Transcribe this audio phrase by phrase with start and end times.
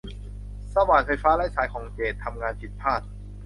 [0.73, 3.01] สว่านไฟฟ้าไร้สายของเจดทำงานผิดพลาด